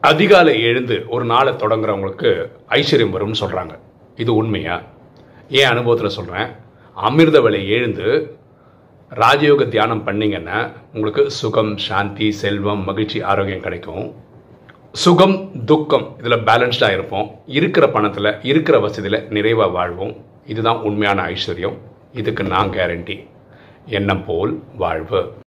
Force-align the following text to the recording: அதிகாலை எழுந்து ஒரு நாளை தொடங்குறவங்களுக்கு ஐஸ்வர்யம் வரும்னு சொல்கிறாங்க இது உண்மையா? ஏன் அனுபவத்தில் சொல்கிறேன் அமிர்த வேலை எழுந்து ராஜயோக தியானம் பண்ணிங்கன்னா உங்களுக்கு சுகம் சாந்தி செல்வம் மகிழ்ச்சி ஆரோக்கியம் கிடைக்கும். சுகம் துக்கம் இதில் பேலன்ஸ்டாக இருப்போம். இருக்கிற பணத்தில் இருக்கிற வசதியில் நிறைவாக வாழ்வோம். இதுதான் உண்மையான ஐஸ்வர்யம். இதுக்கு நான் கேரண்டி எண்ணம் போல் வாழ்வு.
அதிகாலை 0.00 0.62
எழுந்து 0.62 1.04
ஒரு 1.08 1.24
நாளை 1.24 1.52
தொடங்குறவங்களுக்கு 1.52 2.50
ஐஸ்வர்யம் 2.68 3.14
வரும்னு 3.16 3.34
சொல்கிறாங்க 3.40 3.78
இது 4.16 4.34
உண்மையா? 4.34 4.82
ஏன் 5.48 5.68
அனுபவத்தில் 5.68 6.08
சொல்கிறேன் 6.08 6.46
அமிர்த 6.94 7.40
வேலை 7.40 7.68
எழுந்து 7.68 8.36
ராஜயோக 9.14 9.68
தியானம் 9.68 10.06
பண்ணிங்கன்னா 10.06 10.72
உங்களுக்கு 10.92 11.30
சுகம் 11.30 11.76
சாந்தி 11.76 12.30
செல்வம் 12.30 12.84
மகிழ்ச்சி 12.84 13.22
ஆரோக்கியம் 13.22 13.60
கிடைக்கும். 13.60 14.14
சுகம் 14.92 15.64
துக்கம் 15.64 16.14
இதில் 16.18 16.44
பேலன்ஸ்டாக 16.44 16.92
இருப்போம். 16.92 17.40
இருக்கிற 17.46 17.88
பணத்தில் 17.88 18.34
இருக்கிற 18.42 18.78
வசதியில் 18.78 19.28
நிறைவாக 19.28 19.70
வாழ்வோம். 19.70 20.16
இதுதான் 20.46 20.76
உண்மையான 20.76 21.22
ஐஸ்வர்யம். 21.22 21.78
இதுக்கு 22.12 22.44
நான் 22.44 22.70
கேரண்டி 22.70 23.28
எண்ணம் 23.86 24.24
போல் 24.24 24.62
வாழ்வு. 24.76 25.32